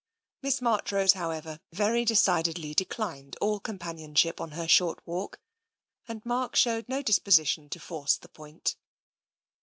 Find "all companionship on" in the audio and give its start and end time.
3.39-4.49